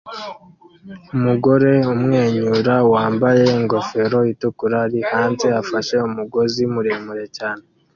Umugore 1.15 1.71
umwenyura 1.93 2.75
wambaye 2.93 3.45
ingofero 3.59 4.19
itukura 4.33 4.75
ari 4.85 4.99
hanze 5.09 5.47
afashe 5.61 5.95
umugozi 6.09 6.61
muremure 6.73 7.25
cyane 7.37 7.63